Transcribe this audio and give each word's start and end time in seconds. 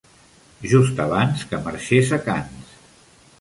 Just 0.71 1.01
abans 1.05 1.43
que 1.51 1.61
marxés 1.67 2.11
a 2.19 2.21
Cannes. 2.29 2.73